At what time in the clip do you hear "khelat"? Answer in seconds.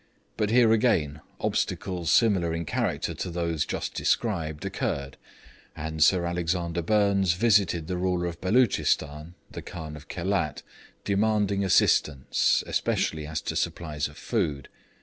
10.07-10.63